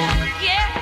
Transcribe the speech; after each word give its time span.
on 0.00 0.77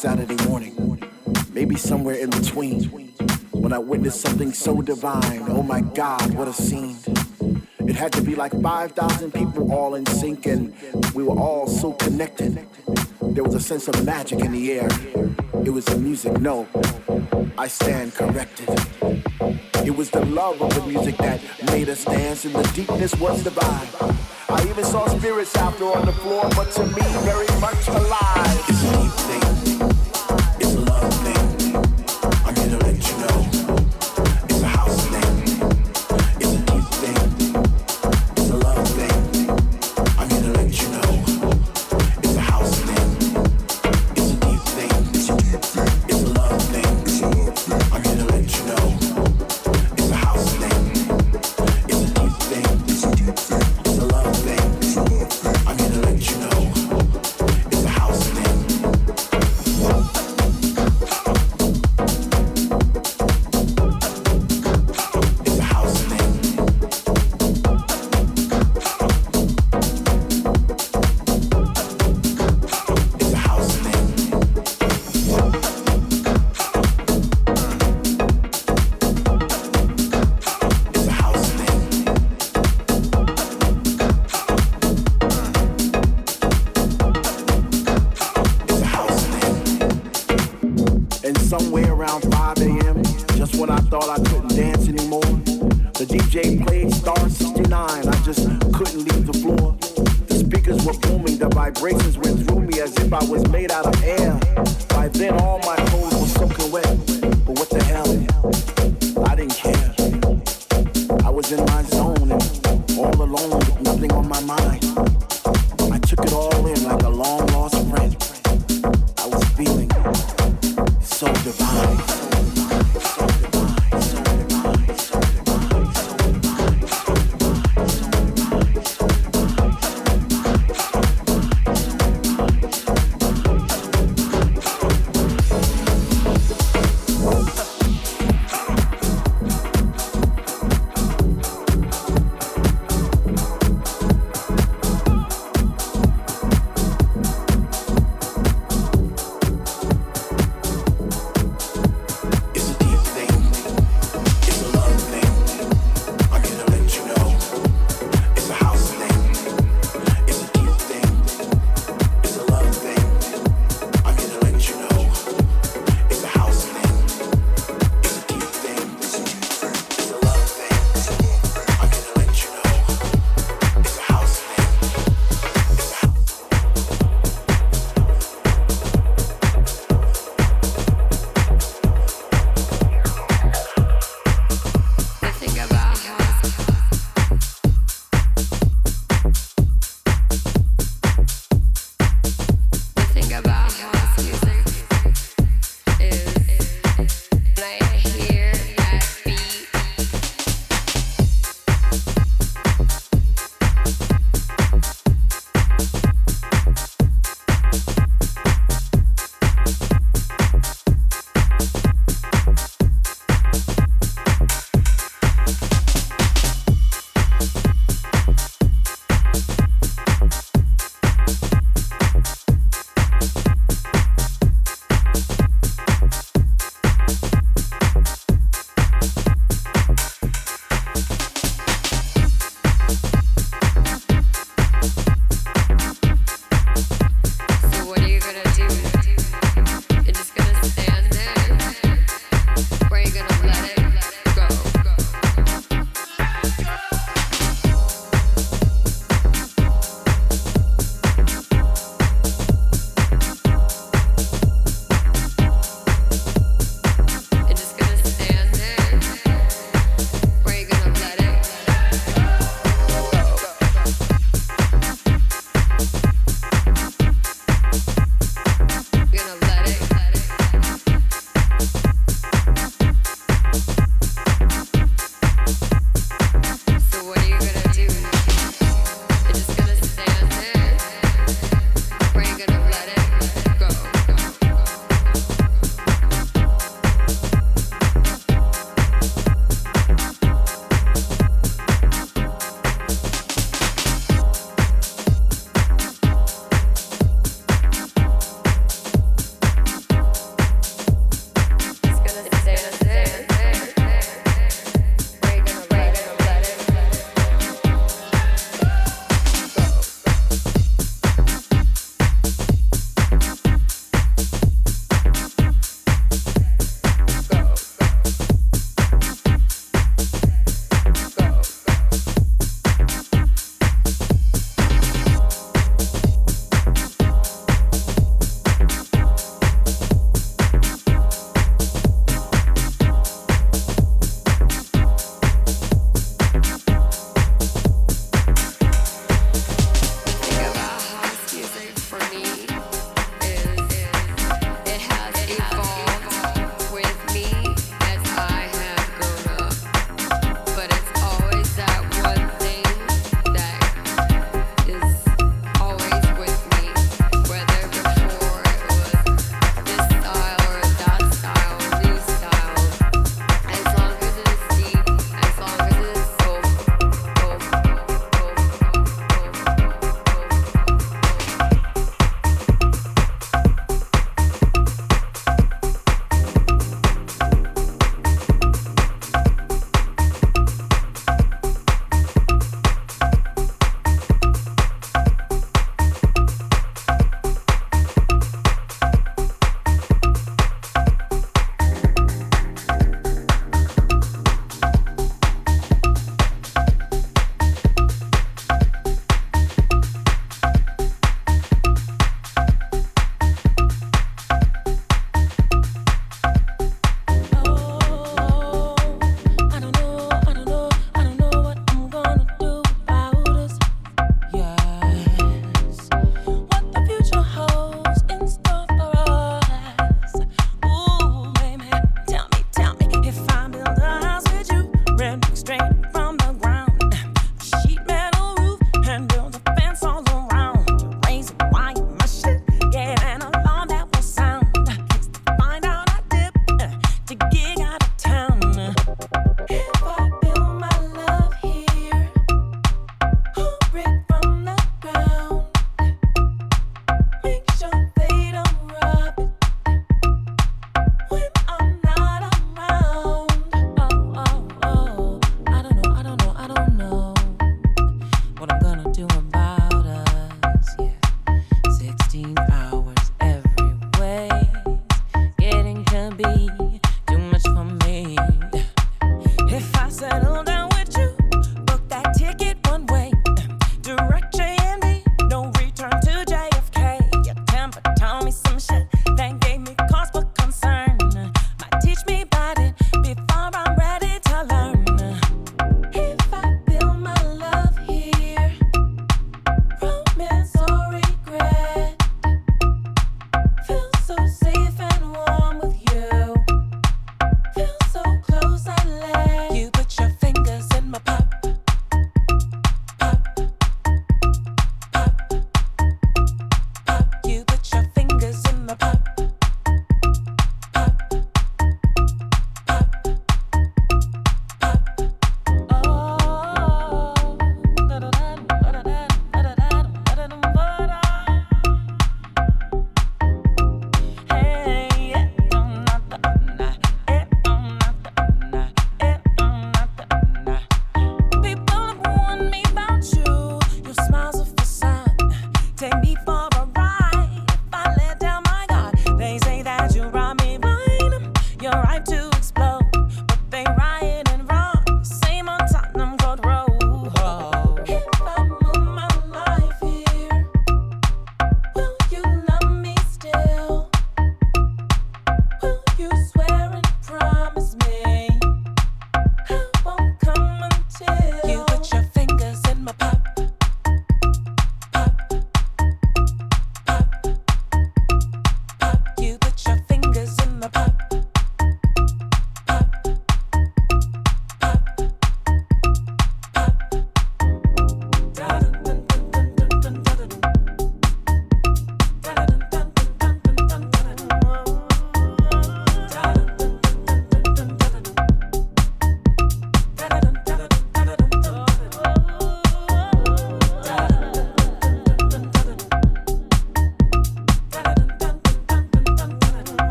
Saturday 0.00 0.42
morning, 0.48 0.74
maybe 1.52 1.76
somewhere 1.76 2.14
in 2.14 2.30
between, 2.30 2.84
when 3.52 3.70
I 3.70 3.76
witnessed 3.76 4.22
something 4.22 4.50
so 4.50 4.80
divine. 4.80 5.42
Oh 5.42 5.62
my 5.62 5.82
God, 5.82 6.32
what 6.32 6.48
a 6.48 6.54
scene! 6.54 6.96
It 7.80 7.96
had 7.96 8.10
to 8.14 8.22
be 8.22 8.34
like 8.34 8.58
5,000 8.62 9.30
people 9.30 9.70
all 9.70 9.96
in 9.96 10.06
sync, 10.06 10.46
and 10.46 10.74
we 11.12 11.22
were 11.22 11.38
all 11.38 11.66
so 11.66 11.92
connected. 11.92 12.66
There 13.20 13.44
was 13.44 13.54
a 13.54 13.60
sense 13.60 13.88
of 13.88 14.02
magic 14.02 14.40
in 14.40 14.52
the 14.52 14.72
air. 14.72 14.88
It 15.66 15.70
was 15.70 15.84
the 15.84 15.98
music, 15.98 16.40
no, 16.40 16.66
I 17.58 17.68
stand 17.68 18.14
corrected. 18.14 18.70
It 19.84 19.94
was 19.94 20.08
the 20.08 20.24
love 20.24 20.62
of 20.62 20.74
the 20.74 20.86
music 20.86 21.18
that 21.18 21.42
made 21.66 21.90
us 21.90 22.06
dance, 22.06 22.46
and 22.46 22.54
the 22.54 22.62
deepness 22.72 23.14
was 23.16 23.44
divine. 23.44 23.88
I 24.48 24.66
even 24.66 24.82
saw 24.82 25.06
spirits 25.08 25.54
after 25.56 25.84
on 25.84 26.06
the 26.06 26.12
floor, 26.12 26.48
but 26.56 26.72
to 26.72 26.86
me, 26.86 27.02
very 27.20 27.48
much 27.60 27.86
alive. 27.88 28.64
It's. 28.66 29.69